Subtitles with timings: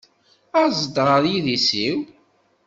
[0.61, 1.97] Aẓ-d ɣer yidis-iw.